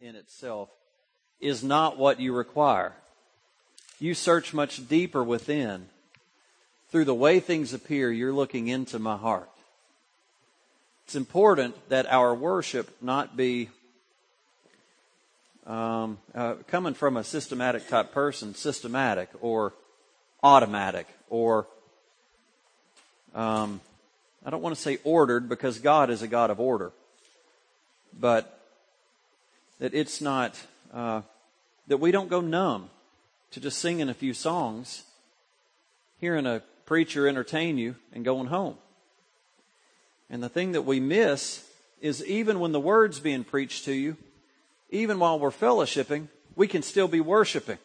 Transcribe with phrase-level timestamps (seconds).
[0.00, 0.68] in itself
[1.40, 2.92] is not what you require.
[3.98, 5.86] You search much deeper within.
[6.90, 9.48] Through the way things appear, you're looking into my heart.
[11.04, 13.68] It's important that our worship not be
[15.66, 19.72] um, uh, coming from a systematic type person, systematic or
[20.42, 21.66] automatic or
[23.34, 23.80] um,
[24.44, 26.92] I don't want to say ordered because God is a God of order,
[28.18, 28.63] but
[29.84, 30.58] that it's not
[30.94, 31.20] uh,
[31.88, 32.88] that we don't go numb
[33.50, 35.04] to just singing a few songs,
[36.18, 38.78] hearing a preacher entertain you, and going home.
[40.30, 41.68] And the thing that we miss
[42.00, 44.16] is even when the word's being preached to you,
[44.88, 47.76] even while we're fellowshipping, we can still be worshiping.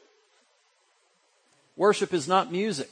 [1.75, 2.89] Worship is not music.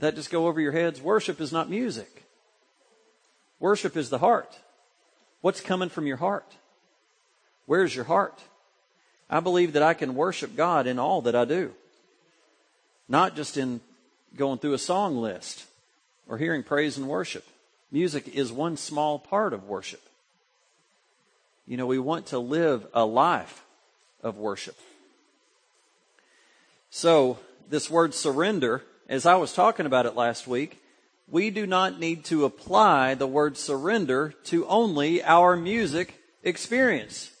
[0.00, 1.00] That just go over your heads.
[1.00, 2.25] Worship is not music.
[3.58, 4.58] Worship is the heart.
[5.40, 6.56] What's coming from your heart?
[7.66, 8.42] Where's your heart?
[9.28, 11.72] I believe that I can worship God in all that I do.
[13.08, 13.80] Not just in
[14.36, 15.64] going through a song list
[16.28, 17.44] or hearing praise and worship.
[17.90, 20.02] Music is one small part of worship.
[21.66, 23.64] You know, we want to live a life
[24.22, 24.76] of worship.
[26.90, 30.80] So, this word surrender, as I was talking about it last week,
[31.28, 37.32] we do not need to apply the word surrender to only our music experience.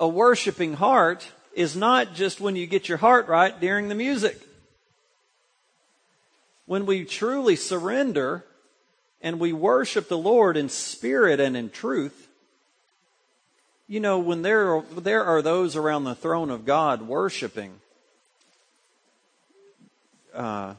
[0.00, 4.40] A worshiping heart is not just when you get your heart right during the music.
[6.66, 8.44] When we truly surrender
[9.20, 12.28] and we worship the Lord in spirit and in truth,
[13.86, 17.74] you know, when there are, there are those around the throne of God worshiping,
[20.34, 20.74] uh,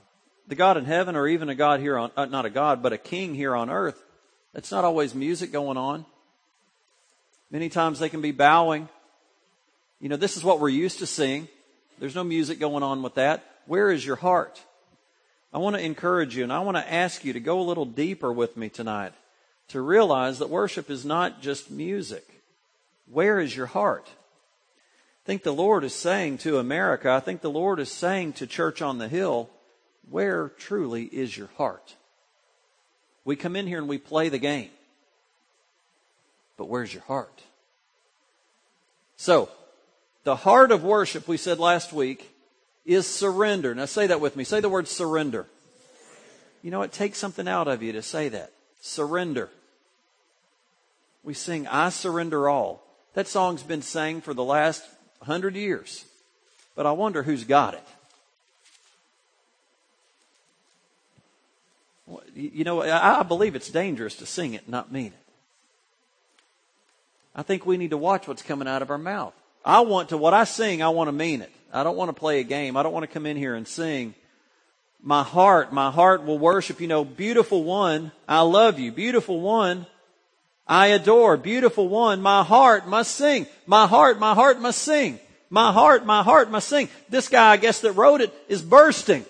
[0.47, 2.93] the God in heaven or even a God here on, uh, not a God, but
[2.93, 4.03] a king here on earth,
[4.53, 6.05] it's not always music going on.
[7.49, 8.89] Many times they can be bowing.
[9.99, 11.47] You know, this is what we're used to seeing.
[11.99, 13.43] There's no music going on with that.
[13.65, 14.61] Where is your heart?
[15.53, 17.85] I want to encourage you and I want to ask you to go a little
[17.85, 19.13] deeper with me tonight
[19.69, 22.25] to realize that worship is not just music.
[23.09, 24.07] Where is your heart?
[24.07, 28.47] I think the Lord is saying to America, I think the Lord is saying to
[28.47, 29.49] Church on the Hill,
[30.09, 31.95] where truly is your heart?
[33.25, 34.69] We come in here and we play the game.
[36.57, 37.41] But where's your heart?
[39.15, 39.49] So,
[40.23, 42.29] the heart of worship, we said last week,
[42.85, 43.73] is surrender.
[43.73, 44.43] Now say that with me.
[44.43, 45.47] Say the word surrender.
[46.61, 48.51] You know, it takes something out of you to say that.
[48.81, 49.49] Surrender.
[51.23, 52.83] We sing, I surrender all.
[53.13, 54.83] That song's been sang for the last
[55.21, 56.05] hundred years.
[56.75, 57.87] But I wonder who's got it.
[62.35, 65.13] You know, I believe it's dangerous to sing it not mean it.
[67.35, 69.33] I think we need to watch what's coming out of our mouth.
[69.65, 71.51] I want to, what I sing, I want to mean it.
[71.71, 72.77] I don't want to play a game.
[72.77, 74.13] I don't want to come in here and sing.
[75.01, 78.91] My heart, my heart will worship, you know, beautiful one, I love you.
[78.91, 79.85] Beautiful one,
[80.67, 81.35] I adore.
[81.35, 83.47] Beautiful one, my heart must sing.
[83.65, 85.19] My heart, my heart must sing.
[85.49, 86.89] My heart, my heart must sing.
[87.09, 89.25] This guy, I guess, that wrote it is bursting.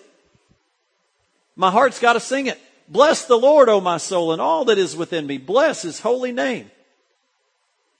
[1.55, 2.59] My heart's got to sing it.
[2.87, 5.37] Bless the Lord, O my soul, and all that is within me.
[5.37, 6.69] Bless his holy name.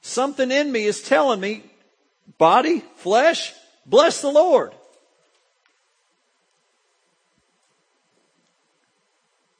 [0.01, 1.63] Something in me is telling me,
[2.37, 3.53] body, flesh,
[3.85, 4.73] bless the Lord.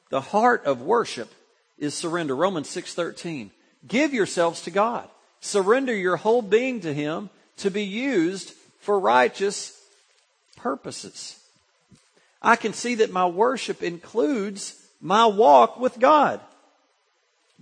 [0.09, 1.31] The heart of worship
[1.79, 2.35] is surrender.
[2.35, 3.51] Romans 6:13.
[3.87, 5.09] Give yourselves to God.
[5.39, 9.81] Surrender your whole being to him to be used for righteous
[10.55, 11.39] purposes.
[12.41, 16.39] I can see that my worship includes my walk with God.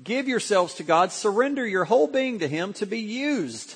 [0.01, 1.11] Give yourselves to God.
[1.11, 3.75] Surrender your whole being to Him to be used.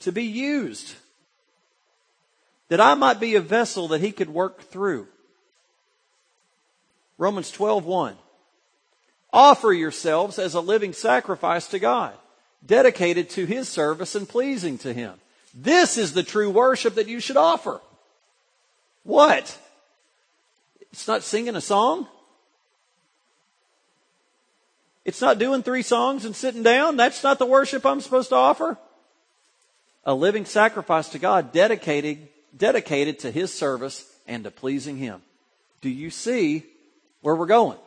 [0.00, 0.94] To be used.
[2.68, 5.06] That I might be a vessel that He could work through.
[7.18, 8.16] Romans 12, 1.
[9.32, 12.14] Offer yourselves as a living sacrifice to God,
[12.66, 15.14] dedicated to His service and pleasing to Him.
[15.54, 17.80] This is the true worship that you should offer.
[19.04, 19.56] What?
[20.92, 22.06] It's not singing a song?
[25.04, 26.96] It's not doing three songs and sitting down?
[26.96, 28.78] That's not the worship I'm supposed to offer?
[30.04, 35.22] A living sacrifice to God dedicated, dedicated to His service and to pleasing Him.
[35.80, 36.64] Do you see
[37.20, 37.78] where we're going?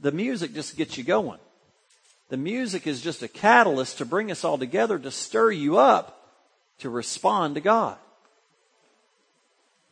[0.00, 1.38] The music just gets you going.
[2.28, 6.18] The music is just a catalyst to bring us all together to stir you up
[6.78, 7.96] to respond to God.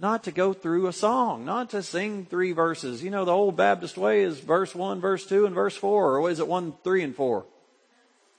[0.00, 3.04] Not to go through a song, not to sing three verses.
[3.04, 6.30] You know, the old Baptist way is verse one, verse two, and verse four, or
[6.30, 7.44] is it one, three, and four?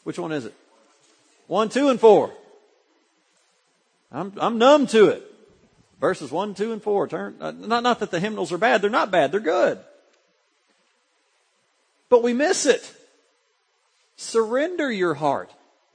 [0.04, 0.56] Which one is it?
[1.46, 2.34] One, two, and four.
[4.12, 5.24] I'm, I'm numb to it.
[6.00, 7.08] Verses one, two, and four.
[7.08, 8.82] Turn, uh, not, not that the hymnals are bad.
[8.82, 9.32] They're not bad.
[9.32, 9.78] They're good.
[12.10, 12.92] But we miss it.
[14.16, 15.52] Surrender your heart.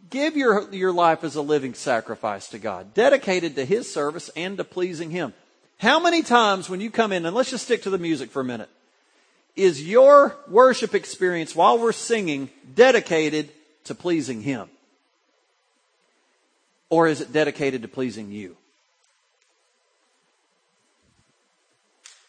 [0.08, 4.56] Give your, your life as a living sacrifice to God, dedicated to His service and
[4.58, 5.34] to pleasing Him.
[5.78, 8.40] How many times when you come in, and let's just stick to the music for
[8.40, 8.70] a minute,
[9.56, 13.50] is your worship experience while we're singing dedicated
[13.84, 14.68] to pleasing Him?
[16.88, 18.56] Or is it dedicated to pleasing you?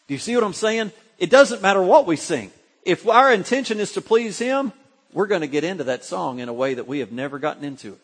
[0.08, 0.92] Do you see what I'm saying?
[1.18, 2.50] It doesn't matter what we sing.
[2.84, 4.72] If our intention is to please Him,
[5.12, 7.64] we're going to get into that song in a way that we have never gotten
[7.64, 8.00] into it.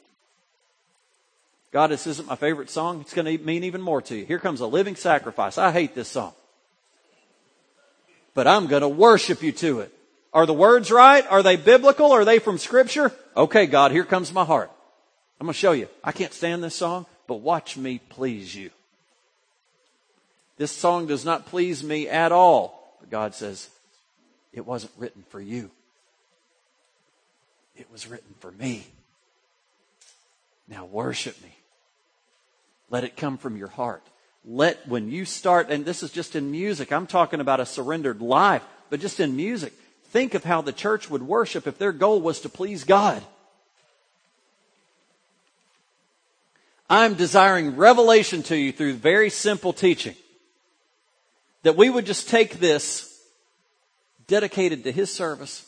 [1.74, 3.00] God, this isn't my favorite song.
[3.00, 4.24] It's going to mean even more to you.
[4.24, 5.58] Here comes a living sacrifice.
[5.58, 6.32] I hate this song.
[8.32, 9.92] But I'm going to worship you to it.
[10.32, 11.26] Are the words right?
[11.26, 12.12] Are they biblical?
[12.12, 13.10] Are they from scripture?
[13.36, 14.70] Okay, God, here comes my heart.
[15.40, 15.88] I'm going to show you.
[16.04, 18.70] I can't stand this song, but watch me please you.
[20.58, 22.96] This song does not please me at all.
[23.00, 23.68] But God says,
[24.52, 25.72] it wasn't written for you.
[27.76, 28.86] It was written for me.
[30.68, 31.50] Now worship me.
[32.90, 34.02] Let it come from your heart.
[34.44, 38.20] Let, when you start, and this is just in music, I'm talking about a surrendered
[38.20, 39.72] life, but just in music,
[40.10, 43.22] think of how the church would worship if their goal was to please God.
[46.88, 50.14] I'm desiring revelation to you through very simple teaching.
[51.62, 53.10] That we would just take this
[54.26, 55.66] dedicated to His service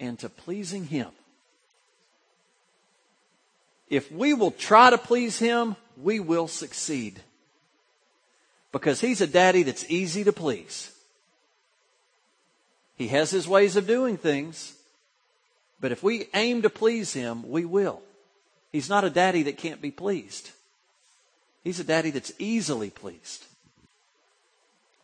[0.00, 1.08] and to pleasing Him.
[3.88, 7.20] If we will try to please Him, we will succeed.
[8.72, 10.90] Because He's a daddy that's easy to please.
[12.96, 14.74] He has His ways of doing things,
[15.80, 18.00] but if we aim to please Him, we will.
[18.70, 20.50] He's not a daddy that can't be pleased.
[21.64, 23.44] He's a daddy that's easily pleased.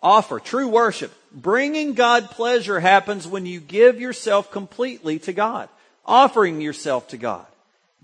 [0.03, 1.13] Offer, true worship.
[1.33, 5.69] Bringing God pleasure happens when you give yourself completely to God.
[6.07, 7.47] Offering yourself to God.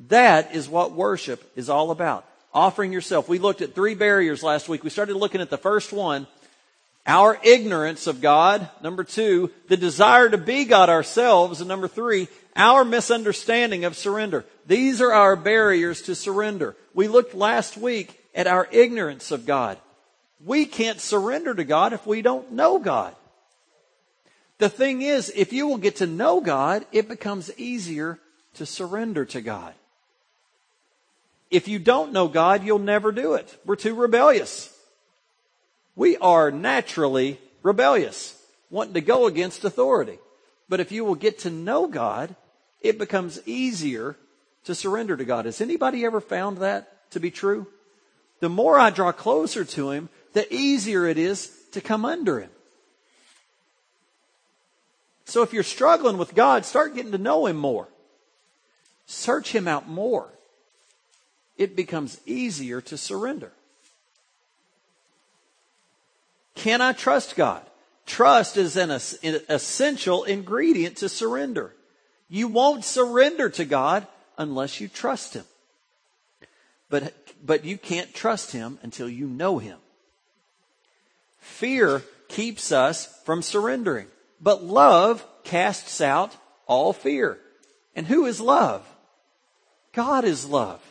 [0.09, 2.27] That is what worship is all about.
[2.55, 3.29] Offering yourself.
[3.29, 4.85] We looked at three barriers last week.
[4.85, 6.29] We started looking at the first one.
[7.05, 8.71] Our ignorance of God.
[8.81, 11.61] Number two, the desire to be God ourselves.
[11.61, 14.45] And number three, our misunderstanding of surrender.
[14.67, 16.77] These are our barriers to surrender.
[16.95, 19.77] We looked last week at our ignorance of God.
[20.45, 23.15] We can't surrender to God if we don't know God.
[24.59, 28.21] The thing is, if you will get to know God, it becomes easier
[28.55, 29.75] to surrender to God.
[31.51, 33.57] If you don't know God, you'll never do it.
[33.65, 34.75] We're too rebellious.
[35.97, 40.19] We are naturally rebellious, wanting to go against authority.
[40.69, 42.35] But if you will get to know God,
[42.81, 44.17] it becomes easier
[44.65, 45.45] to surrender to God.
[45.45, 47.67] Has anybody ever found that to be true?
[48.41, 52.51] The more I draw closer to Him, the easier it is to come under Him.
[55.27, 57.89] So if you're struggling with God, start getting to know Him more.
[59.07, 60.29] Search Him out more.
[61.57, 63.53] It becomes easier to surrender.
[66.55, 67.63] Can I trust God?
[68.07, 71.75] Trust is an essential ingredient to surrender.
[72.29, 74.07] You won't surrender to God
[74.37, 75.45] unless you trust Him.
[76.91, 79.79] But, but you can't trust Him until you know Him.
[81.39, 84.07] Fear keeps us from surrendering,
[84.41, 87.39] but love casts out all fear.
[87.95, 88.87] And who is love?
[89.93, 90.83] God is love.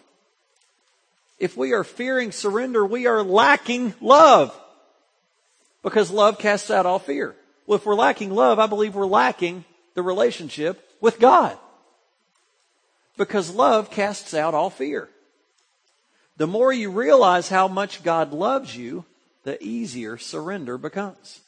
[1.39, 4.57] If we are fearing surrender, we are lacking love.
[5.81, 7.35] Because love casts out all fear.
[7.65, 11.57] Well, if we're lacking love, I believe we're lacking the relationship with God.
[13.17, 15.09] Because love casts out all fear.
[16.37, 19.05] The more you realize how much God loves you,
[19.43, 21.41] the easier surrender becomes.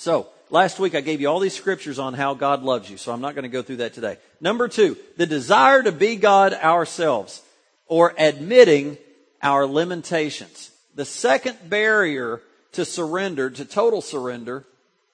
[0.00, 3.12] So, last week I gave you all these scriptures on how God loves you, so
[3.12, 4.16] I'm not going to go through that today.
[4.40, 7.42] Number two, the desire to be God ourselves,
[7.86, 8.96] or admitting
[9.42, 10.70] our limitations.
[10.94, 12.40] The second barrier
[12.72, 14.64] to surrender, to total surrender,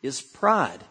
[0.03, 0.85] is pride.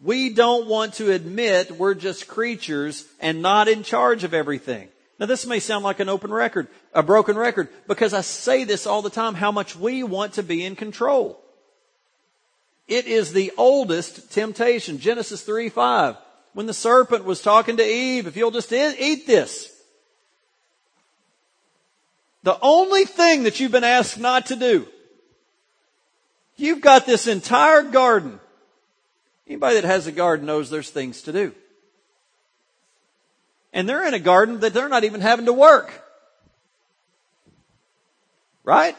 [0.00, 4.88] We don't want to admit we're just creatures and not in charge of everything.
[5.20, 8.84] Now this may sound like an open record, a broken record, because I say this
[8.84, 11.40] all the time, how much we want to be in control.
[12.88, 14.98] It is the oldest temptation.
[14.98, 16.16] Genesis 3, 5.
[16.52, 19.72] When the serpent was talking to Eve, if you'll just eat this.
[22.42, 24.86] The only thing that you've been asked not to do.
[26.56, 28.38] You've got this entire garden.
[29.46, 31.52] Anybody that has a garden knows there's things to do.
[33.72, 35.92] And they're in a garden that they're not even having to work.
[38.64, 38.96] Right?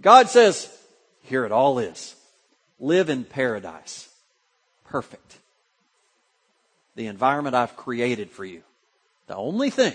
[0.00, 0.74] God says,
[1.28, 2.14] here it all is.
[2.80, 4.08] Live in paradise.
[4.84, 5.38] Perfect.
[6.96, 8.62] The environment I've created for you.
[9.26, 9.94] The only thing.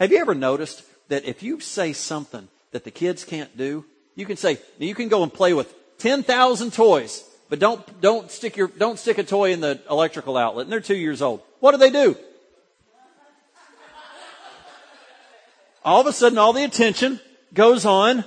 [0.00, 4.26] Have you ever noticed that if you say something that the kids can't do, you
[4.26, 8.68] can say, you can go and play with 10,000 toys, but don't, don't stick your,
[8.68, 11.42] don't stick a toy in the electrical outlet and they're two years old.
[11.60, 12.16] What do they do?
[15.84, 17.20] All of a sudden all the attention
[17.54, 18.24] goes on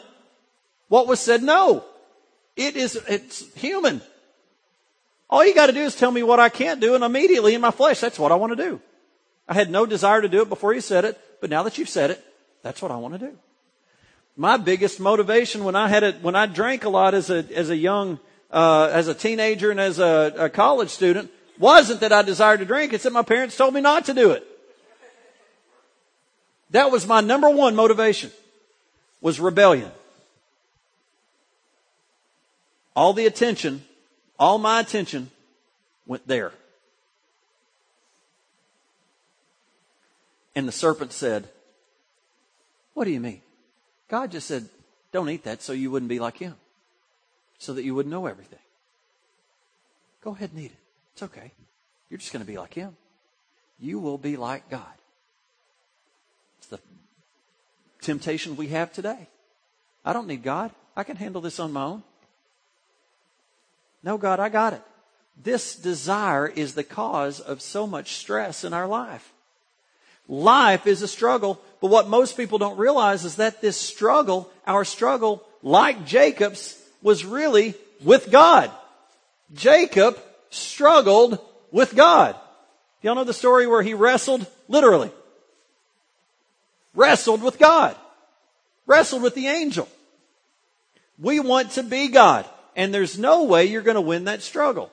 [0.89, 1.85] what was said no.
[2.55, 4.01] It is, it's human.
[5.29, 7.71] All you gotta do is tell me what I can't do and immediately in my
[7.71, 8.81] flesh, that's what I want to do.
[9.47, 11.89] I had no desire to do it before you said it, but now that you've
[11.89, 12.23] said it,
[12.61, 13.37] that's what I want to do.
[14.35, 17.69] My biggest motivation when I had it, when I drank a lot as a, as
[17.69, 18.19] a young,
[18.51, 22.65] uh, as a teenager and as a, a college student wasn't that I desired to
[22.65, 24.45] drink, it's that my parents told me not to do it.
[26.71, 28.31] That was my number one motivation,
[29.21, 29.91] was rebellion.
[32.99, 33.85] All the attention,
[34.37, 35.31] all my attention
[36.05, 36.51] went there.
[40.53, 41.47] And the serpent said,
[42.93, 43.39] What do you mean?
[44.09, 44.67] God just said,
[45.13, 46.55] Don't eat that so you wouldn't be like him,
[47.57, 48.59] so that you wouldn't know everything.
[50.21, 50.79] Go ahead and eat it.
[51.13, 51.53] It's okay.
[52.09, 52.97] You're just going to be like him.
[53.79, 54.83] You will be like God.
[56.57, 56.81] It's the
[58.01, 59.29] temptation we have today.
[60.03, 60.71] I don't need God.
[60.97, 62.03] I can handle this on my own.
[64.03, 64.81] No, God, I got it.
[65.41, 69.31] This desire is the cause of so much stress in our life.
[70.27, 74.85] Life is a struggle, but what most people don't realize is that this struggle, our
[74.85, 78.69] struggle, like Jacob's, was really with God.
[79.53, 81.39] Jacob struggled
[81.71, 82.35] with God.
[83.01, 84.45] Y'all know the story where he wrestled?
[84.67, 85.11] Literally.
[86.93, 87.95] Wrestled with God.
[88.85, 89.87] Wrestled with the angel.
[91.17, 92.45] We want to be God
[92.79, 94.89] and there's no way you're going to win that struggle.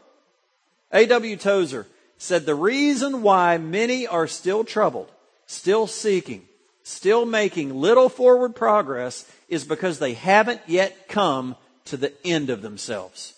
[0.90, 1.36] A.W.
[1.36, 1.86] Tozer
[2.18, 5.08] said the reason why many are still troubled,
[5.46, 6.42] still seeking,
[6.82, 12.60] still making little forward progress is because they haven't yet come to the end of
[12.60, 13.34] themselves.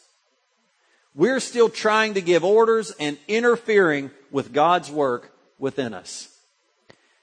[1.14, 6.34] We're still trying to give orders and interfering with God's work within us.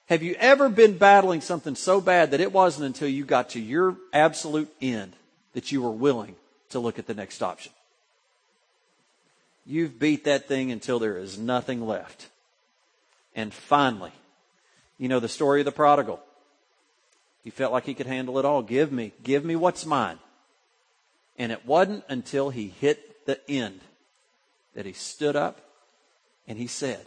[0.09, 3.59] Have you ever been battling something so bad that it wasn't until you got to
[3.59, 5.13] your absolute end
[5.53, 6.35] that you were willing
[6.69, 7.71] to look at the next option.
[9.65, 12.29] You've beat that thing until there is nothing left.
[13.35, 14.11] And finally,
[14.97, 16.19] you know the story of the prodigal.
[17.43, 18.61] He felt like he could handle it all.
[18.61, 20.19] Give me, give me what's mine.
[21.37, 23.81] And it wasn't until he hit the end
[24.73, 25.59] that he stood up
[26.47, 27.05] and he said,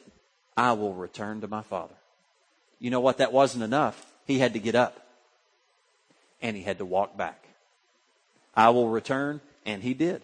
[0.56, 1.94] I will return to my father.
[2.78, 3.18] You know what?
[3.18, 4.04] That wasn't enough.
[4.26, 5.06] He had to get up
[6.42, 7.47] and he had to walk back.
[8.58, 10.20] I will return and he did.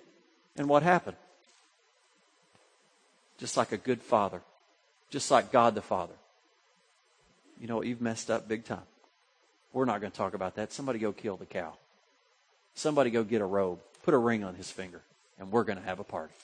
[0.56, 1.16] And what happened?
[3.38, 4.42] Just like a good father,
[5.08, 6.14] just like God the Father.
[7.60, 8.82] You know, you've messed up big time.
[9.72, 10.72] We're not going to talk about that.
[10.72, 11.74] Somebody go kill the cow.
[12.74, 15.00] Somebody go get a robe, put a ring on his finger,
[15.38, 16.34] and we're going to have a party.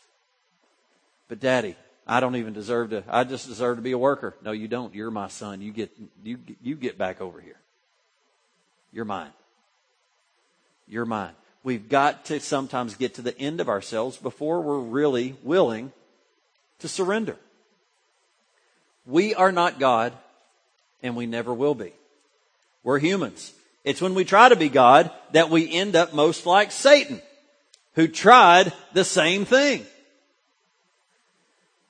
[1.27, 1.75] But daddy,
[2.07, 4.37] I don't even deserve to, I just deserve to be a worker.
[4.45, 4.95] No, you don't.
[4.95, 5.61] You're my son.
[5.61, 5.91] You get,
[6.23, 7.59] you, you get back over here.
[8.93, 9.33] You're mine.
[10.87, 11.35] You're mine.
[11.63, 15.93] We've got to sometimes get to the end of ourselves before we're really willing
[16.79, 17.37] to surrender.
[19.07, 20.13] We are not God,
[21.03, 21.93] and we never will be.
[22.83, 23.53] We're humans.
[23.85, 27.21] It's when we try to be God that we end up most like Satan,
[27.95, 29.85] who tried the same thing.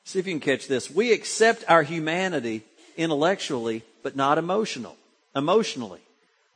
[0.05, 0.91] See if you can catch this.
[0.91, 2.63] We accept our humanity
[2.97, 4.97] intellectually, but not emotional,
[5.37, 6.01] emotionally.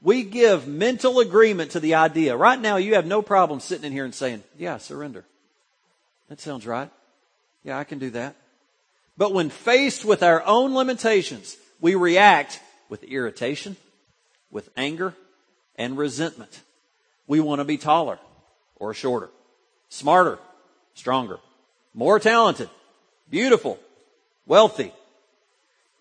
[0.04, 2.36] We give mental agreement to the idea.
[2.36, 5.24] Right now, you have no problem sitting in here and saying, Yeah, surrender.
[6.28, 6.90] That sounds right.
[7.64, 8.36] Yeah, I can do that.
[9.16, 13.76] But when faced with our own limitations, we react with irritation,
[14.50, 15.14] with anger,
[15.76, 16.60] and resentment.
[17.26, 18.18] We want to be taller
[18.76, 19.30] or shorter,
[19.88, 20.38] smarter,
[20.92, 21.38] stronger,
[21.94, 22.68] more talented,
[23.30, 23.78] beautiful,
[24.44, 24.92] wealthy,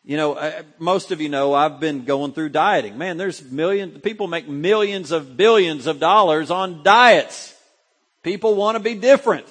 [0.06, 2.98] you know, I, most of you know I've been going through dieting.
[2.98, 7.56] Man, there's millions, people make millions of billions of dollars on diets.
[8.22, 9.48] People want to be different.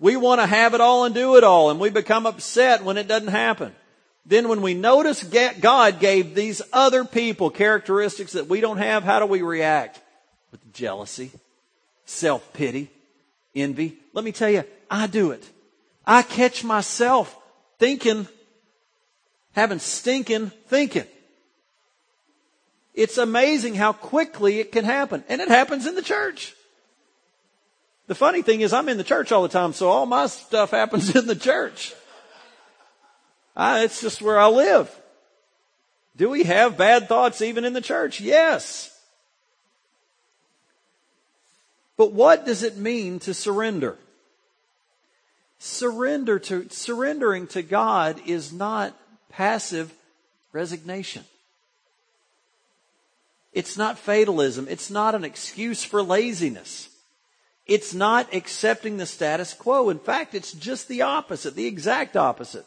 [0.00, 2.96] We want to have it all and do it all, and we become upset when
[2.96, 3.74] it doesn't happen.
[4.28, 9.20] then when we notice God gave these other people characteristics that we don't have, how
[9.20, 10.00] do we react?
[10.52, 11.32] With jealousy,
[12.04, 12.90] self-pity,
[13.54, 13.96] envy.
[14.12, 15.48] Let me tell you, I do it.
[16.06, 17.34] I catch myself
[17.78, 18.28] thinking,
[19.58, 21.06] having stinking thinking.
[22.94, 25.22] It's amazing how quickly it can happen.
[25.28, 26.54] And it happens in the church.
[28.06, 30.70] The funny thing is I'm in the church all the time, so all my stuff
[30.70, 31.94] happens in the church.
[33.54, 34.90] I, it's just where I live.
[36.16, 38.20] Do we have bad thoughts even in the church?
[38.20, 38.90] Yes.
[41.96, 43.96] But what does it mean to surrender?
[45.58, 48.96] Surrender to, surrendering to God is not
[49.28, 49.92] passive
[50.52, 51.24] resignation.
[53.52, 54.66] It's not fatalism.
[54.68, 56.88] It's not an excuse for laziness.
[57.66, 59.90] It's not accepting the status quo.
[59.90, 62.66] In fact, it's just the opposite, the exact opposite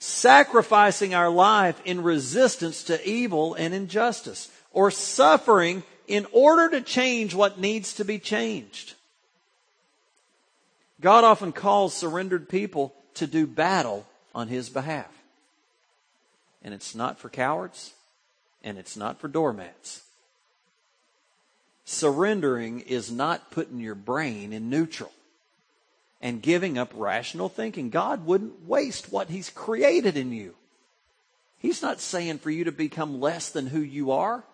[0.00, 7.34] sacrificing our life in resistance to evil and injustice, or suffering in order to change
[7.34, 8.94] what needs to be changed.
[11.00, 15.10] God often calls surrendered people to do battle on His behalf.
[16.62, 17.92] And it's not for cowards,
[18.62, 20.02] and it's not for doormats.
[21.84, 25.12] Surrendering is not putting your brain in neutral
[26.20, 27.90] and giving up rational thinking.
[27.90, 30.54] God wouldn't waste what He's created in you.
[31.58, 34.44] He's not saying for you to become less than who you are.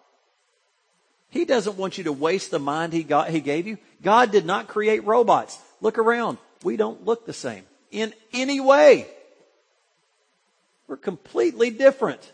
[1.29, 3.79] He doesn't want you to waste the mind he got, he gave you.
[4.03, 5.59] God did not create robots.
[5.81, 6.39] Look around.
[6.63, 9.07] We don't look the same in any way.
[10.89, 12.33] We're completely different.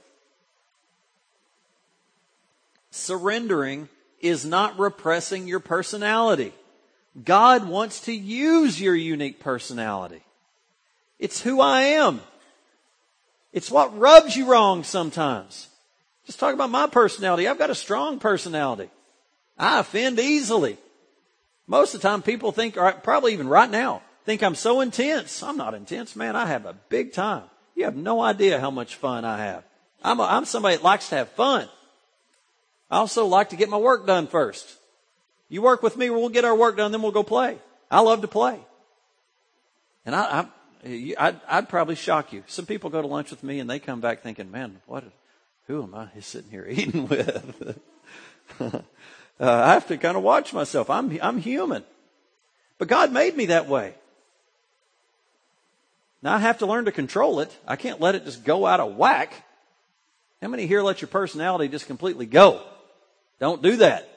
[2.91, 3.89] Surrendering
[4.21, 6.53] is not repressing your personality.
[7.25, 10.23] God wants to use your unique personality.
[11.19, 12.21] It's who I am.
[13.53, 15.69] It's what rubs you wrong sometimes.
[16.27, 17.49] Just talk about my personality.
[17.49, 18.91] I've got a strong personality.
[19.59, 20.79] I offend easily.
[21.67, 25.43] Most of the time people think, or probably even right now, think I'm so intense.
[25.43, 26.37] I'm not intense, man.
[26.37, 27.45] I have a big time.
[27.75, 29.65] You have no idea how much fun I have.
[30.03, 31.69] I'm, a, I'm somebody that likes to have fun.
[32.91, 34.69] I also like to get my work done first.
[35.49, 37.59] You work with me, we'll get our work done, then we'll go play.
[37.91, 38.59] I love to play.
[40.05, 40.47] And I, I
[40.85, 42.43] I'd, I'd, probably shock you.
[42.49, 45.05] Some people go to lunch with me and they come back thinking, man, what,
[45.69, 47.79] who am I sitting here eating with?
[48.61, 48.81] uh,
[49.39, 50.91] I have to kind of watch myself.
[50.91, 51.85] I'm, I'm human.
[52.79, 53.95] But God made me that way.
[56.23, 57.57] Now I have to learn to control it.
[57.67, 59.33] I can't let it just go out of whack.
[60.41, 62.63] How many here let your personality just completely go?
[63.41, 64.09] Don't do that.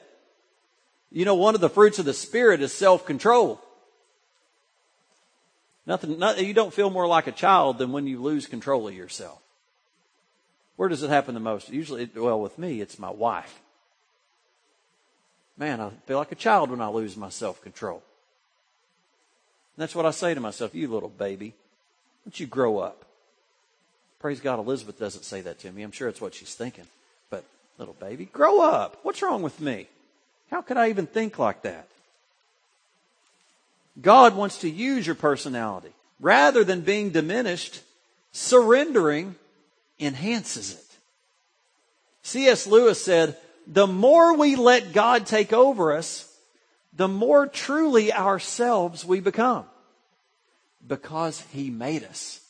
[1.10, 3.60] You know, one of the fruits of the Spirit is self-control.
[5.86, 8.94] Nothing, not, you don't feel more like a child than when you lose control of
[8.94, 9.40] yourself.
[10.74, 11.70] Where does it happen the most?
[11.70, 13.60] Usually, well, with me, it's my wife.
[15.56, 18.02] Man, I feel like a child when I lose my self-control.
[19.78, 21.54] That's what I say to myself, you little baby,
[22.26, 23.04] don't you grow up?
[24.18, 25.84] Praise God, Elizabeth doesn't say that to me.
[25.84, 26.86] I'm sure it's what she's thinking.
[27.30, 27.44] But,
[27.78, 28.98] little baby, grow up.
[29.04, 29.86] What's wrong with me?
[30.50, 31.86] How could I even think like that?
[34.02, 35.90] God wants to use your personality.
[36.18, 37.80] Rather than being diminished,
[38.32, 39.36] surrendering
[40.00, 40.84] enhances it.
[42.22, 42.66] C.S.
[42.66, 43.36] Lewis said,
[43.68, 46.28] the more we let God take over us,
[46.92, 49.64] the more truly ourselves we become.
[50.86, 52.40] Because He made us.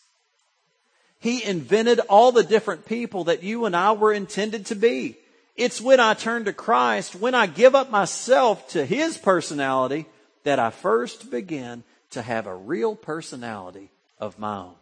[1.18, 5.16] He invented all the different people that you and I were intended to be.
[5.57, 10.07] It's when I turn to Christ, when I give up myself to His personality,
[10.44, 14.75] that I first begin to have a real personality of my own.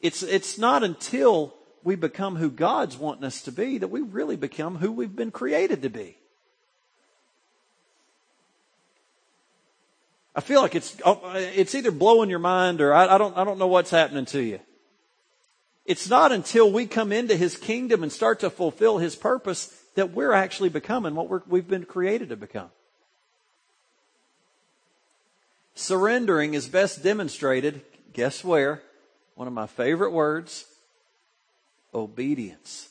[0.00, 1.54] It's, it's not until
[1.84, 5.30] we become who God's wanting us to be that we really become who we've been
[5.30, 6.16] created to be.
[10.34, 13.44] I feel like it's, oh, it's either blowing your mind or I, I don't, I
[13.44, 14.60] don't know what's happening to you.
[15.84, 20.12] It's not until we come into His kingdom and start to fulfill His purpose that
[20.12, 22.70] we're actually becoming what we have been created to become.
[25.74, 27.80] Surrendering is best demonstrated,
[28.12, 28.82] guess where?
[29.34, 30.64] One of my favorite words,
[31.94, 32.88] obedience.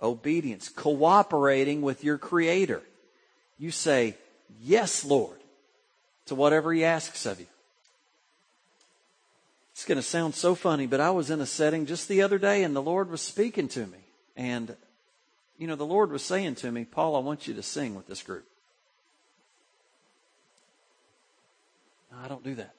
[0.00, 0.68] Obedience.
[0.68, 2.82] Cooperating with your Creator.
[3.58, 4.16] You say,
[4.60, 5.38] yes, Lord,
[6.26, 7.46] to whatever He asks of you.
[9.72, 12.38] It's going to sound so funny, but I was in a setting just the other
[12.38, 13.98] day and the Lord was speaking to me.
[14.36, 14.76] And,
[15.58, 18.06] you know, the Lord was saying to me, Paul, I want you to sing with
[18.06, 18.44] this group.
[22.12, 22.74] No, I don't do that.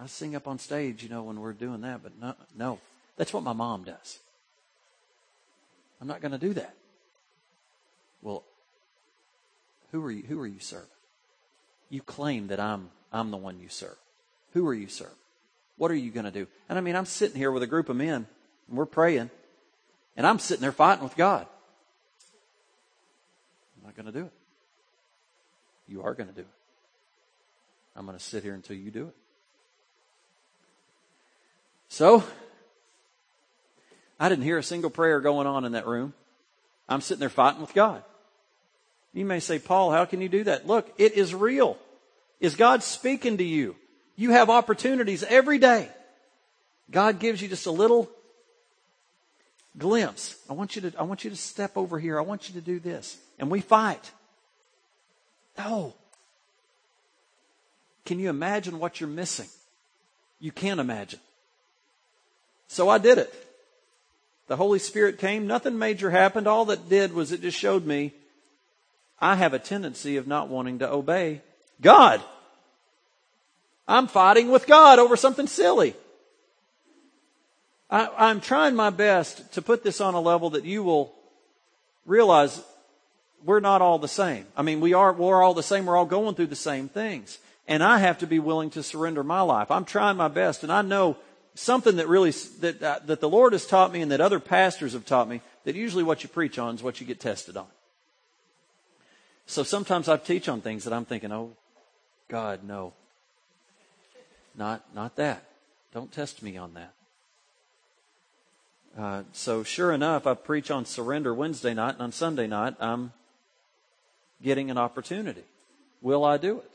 [0.00, 2.78] I sing up on stage, you know, when we're doing that, but no, no.
[3.16, 4.18] That's what my mom does.
[6.00, 6.74] I'm not going to do that.
[8.22, 8.44] Well,
[9.90, 10.86] who are you, who are you serving?
[11.90, 13.96] You claim that I'm, I'm the one you serve.
[14.52, 15.14] Who are you serving?
[15.76, 16.46] What are you going to do?
[16.68, 18.26] And I mean, I'm sitting here with a group of men
[18.68, 19.30] and we're praying
[20.16, 21.46] and I'm sitting there fighting with God.
[23.76, 24.32] I'm not going to do it.
[25.86, 26.46] You are going to do it.
[27.96, 29.14] I'm going to sit here until you do it.
[31.88, 32.22] So,
[34.20, 36.12] I didn't hear a single prayer going on in that room.
[36.88, 38.02] I'm sitting there fighting with God.
[39.12, 40.66] You may say, Paul, how can you do that?
[40.66, 41.76] Look, it is real.
[42.40, 43.76] Is God speaking to you?
[44.16, 45.88] You have opportunities every day.
[46.90, 48.10] God gives you just a little
[49.76, 50.36] glimpse.
[50.48, 52.18] I want you to, I want you to step over here.
[52.18, 53.16] I want you to do this.
[53.38, 54.10] And we fight.
[55.56, 55.94] No.
[58.04, 59.48] Can you imagine what you're missing?
[60.40, 61.20] You can't imagine.
[62.68, 63.32] So I did it.
[64.46, 65.46] The Holy Spirit came.
[65.46, 66.46] Nothing major happened.
[66.46, 68.14] All that did was it just showed me
[69.20, 71.42] I have a tendency of not wanting to obey
[71.80, 72.22] God.
[73.86, 75.94] I'm fighting with God over something silly.
[77.90, 81.14] I, am trying my best to put this on a level that you will
[82.04, 82.62] realize
[83.44, 84.46] we're not all the same.
[84.56, 85.86] I mean, we are, we're all the same.
[85.86, 87.38] We're all going through the same things.
[87.66, 89.70] And I have to be willing to surrender my life.
[89.70, 91.16] I'm trying my best and I know
[91.54, 94.92] something that really, that, uh, that the Lord has taught me and that other pastors
[94.92, 97.66] have taught me that usually what you preach on is what you get tested on.
[99.48, 101.52] So sometimes I teach on things that I'm thinking, oh,
[102.28, 102.92] God, no.
[104.54, 105.42] Not, not that.
[105.94, 106.92] Don't test me on that.
[108.96, 113.14] Uh, so sure enough, I preach on surrender Wednesday night, and on Sunday night, I'm
[114.42, 115.44] getting an opportunity.
[116.02, 116.70] Will I do it?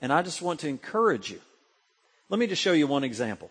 [0.00, 1.40] And I just want to encourage you.
[2.28, 3.50] Let me just show you one example.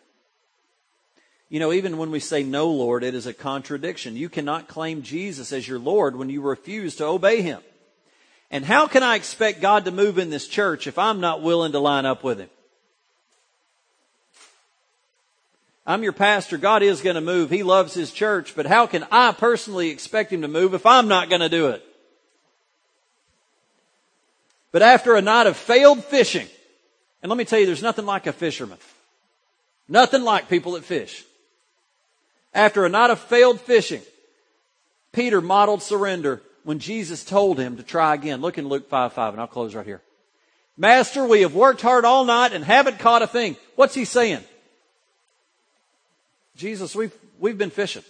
[1.49, 4.15] You know, even when we say no, Lord, it is a contradiction.
[4.15, 7.59] You cannot claim Jesus as your Lord when you refuse to obey Him.
[8.51, 11.71] And how can I expect God to move in this church if I'm not willing
[11.73, 12.49] to line up with Him?
[15.87, 16.57] I'm your pastor.
[16.57, 17.49] God is going to move.
[17.49, 21.07] He loves His church, but how can I personally expect Him to move if I'm
[21.07, 21.83] not going to do it?
[24.71, 26.47] But after a night of failed fishing,
[27.21, 28.77] and let me tell you, there's nothing like a fisherman.
[29.87, 31.23] Nothing like people that fish.
[32.53, 34.01] After a night of failed fishing,
[35.11, 38.41] Peter modeled surrender when Jesus told him to try again.
[38.41, 40.01] Look in Luke 5 5, and I'll close right here.
[40.75, 43.55] Master, we have worked hard all night and haven't caught a thing.
[43.75, 44.43] What's he saying?
[46.57, 48.03] Jesus, we've, we've been fishing.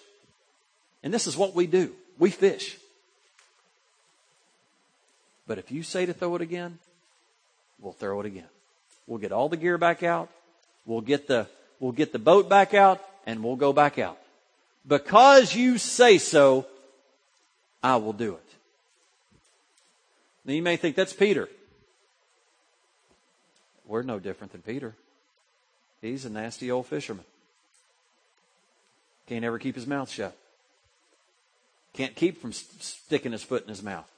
[1.04, 1.92] And this is what we do.
[2.18, 2.78] We fish.
[5.46, 6.80] But if you say to throw it again,
[7.80, 8.48] we'll throw it again.
[9.06, 10.30] We'll get all the gear back out.
[10.86, 11.48] We'll get the,
[11.80, 14.18] we'll get the boat back out and we'll go back out.
[14.88, 16.66] Because you say so,
[17.84, 18.45] I will do it.
[20.46, 21.50] Now you may think that's Peter.
[23.88, 24.96] We're no different than Peter.
[26.02, 27.26] He's a nasty old fisherman.
[29.28, 30.36] Can't ever keep his mouth shut.
[31.94, 34.10] Can't keep from sticking his foot in his mouth.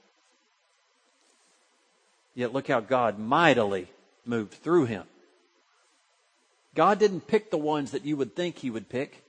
[2.36, 3.88] Yet look how God mightily
[4.26, 5.04] moved through him.
[6.76, 9.24] God didn't pick the ones that you would think he would pick.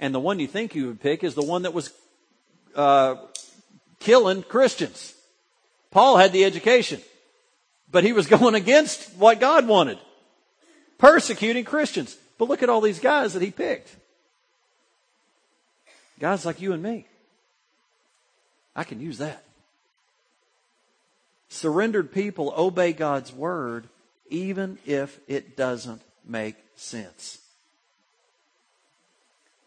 [0.00, 1.92] And the one you think he would pick is the one that was
[2.74, 3.16] uh,
[4.00, 5.14] killing Christians.
[5.90, 7.00] Paul had the education,
[7.90, 9.98] but he was going against what God wanted,
[10.98, 12.16] persecuting Christians.
[12.38, 13.94] But look at all these guys that he picked.
[16.20, 17.06] Guys like you and me.
[18.74, 19.42] I can use that.
[21.48, 23.88] Surrendered people obey God's word
[24.28, 27.38] even if it doesn't make sense.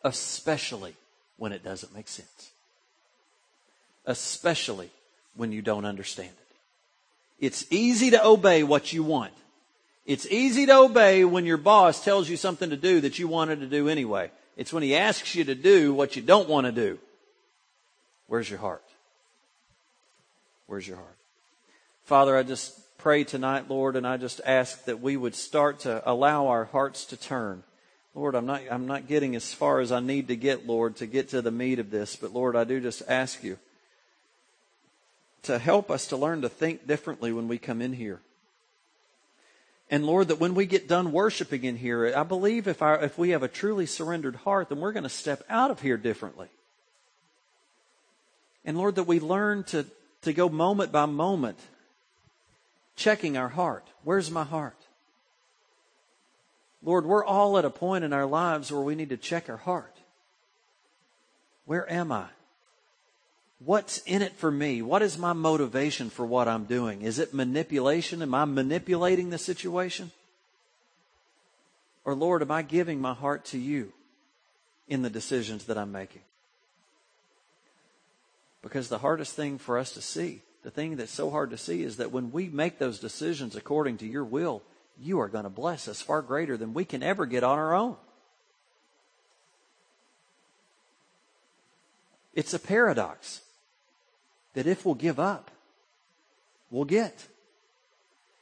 [0.03, 0.95] Especially
[1.37, 2.50] when it doesn't make sense.
[4.05, 4.89] Especially
[5.35, 7.45] when you don't understand it.
[7.45, 9.33] It's easy to obey what you want.
[10.05, 13.59] It's easy to obey when your boss tells you something to do that you wanted
[13.61, 14.31] to do anyway.
[14.57, 16.99] It's when he asks you to do what you don't want to do.
[18.27, 18.83] Where's your heart?
[20.67, 21.17] Where's your heart?
[22.03, 26.01] Father, I just pray tonight, Lord, and I just ask that we would start to
[26.09, 27.63] allow our hearts to turn.
[28.13, 31.07] Lord, I'm not, I'm not getting as far as I need to get, Lord, to
[31.07, 33.57] get to the meat of this, but Lord, I do just ask you
[35.43, 38.19] to help us to learn to think differently when we come in here.
[39.89, 43.17] And Lord, that when we get done worshiping in here, I believe if, our, if
[43.17, 46.47] we have a truly surrendered heart, then we're going to step out of here differently.
[48.63, 49.85] And Lord, that we learn to,
[50.21, 51.59] to go moment by moment
[52.95, 53.85] checking our heart.
[54.03, 54.77] Where's my heart?
[56.83, 59.57] Lord, we're all at a point in our lives where we need to check our
[59.57, 59.95] heart.
[61.65, 62.27] Where am I?
[63.63, 64.81] What's in it for me?
[64.81, 67.03] What is my motivation for what I'm doing?
[67.03, 68.23] Is it manipulation?
[68.23, 70.11] Am I manipulating the situation?
[72.03, 73.93] Or Lord, am I giving my heart to you
[74.87, 76.23] in the decisions that I'm making?
[78.63, 81.83] Because the hardest thing for us to see, the thing that's so hard to see
[81.83, 84.63] is that when we make those decisions according to your will,
[84.99, 87.75] you are going to bless us far greater than we can ever get on our
[87.75, 87.95] own.
[92.33, 93.41] It's a paradox
[94.53, 95.51] that if we'll give up,
[96.69, 97.27] we'll get.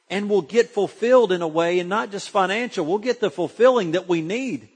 [0.08, 3.92] And we'll get fulfilled in a way, and not just financial, we'll get the fulfilling
[3.92, 4.68] that we need.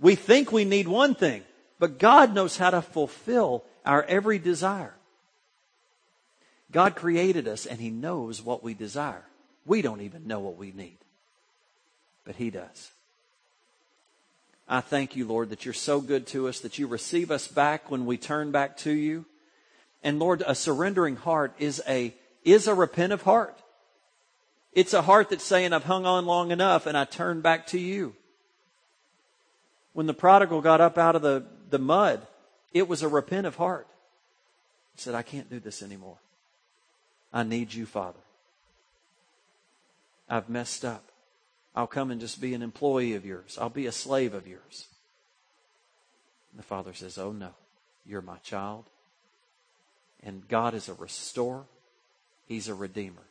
[0.00, 1.42] We think we need one thing,
[1.78, 4.94] but God knows how to fulfill our every desire.
[6.70, 9.24] God created us and He knows what we desire.
[9.64, 10.98] We don't even know what we need,
[12.24, 12.90] but He does.
[14.68, 17.90] I thank you, Lord, that you're so good to us, that you receive us back
[17.90, 19.24] when we turn back to you.
[20.06, 22.14] And Lord, a surrendering heart is a,
[22.44, 23.58] is a repentant heart.
[24.72, 27.80] It's a heart that's saying, I've hung on long enough and I turn back to
[27.80, 28.14] you.
[29.94, 32.24] When the prodigal got up out of the, the mud,
[32.72, 33.88] it was a repentant heart.
[34.94, 36.18] He said, I can't do this anymore.
[37.32, 38.20] I need you, Father.
[40.28, 41.02] I've messed up.
[41.74, 43.58] I'll come and just be an employee of yours.
[43.60, 44.86] I'll be a slave of yours.
[46.52, 47.50] And the father says, Oh no,
[48.04, 48.84] you're my child.
[50.26, 51.64] And God is a restorer,
[52.46, 53.22] He's a redeemer.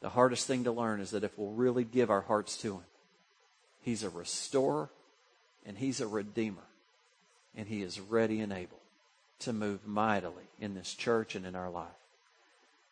[0.00, 2.84] The hardest thing to learn is that if we'll really give our hearts to Him,
[3.82, 4.90] He's a restorer
[5.66, 6.62] and He's a redeemer.
[7.56, 8.78] And He is ready and able
[9.40, 11.88] to move mightily in this church and in our life.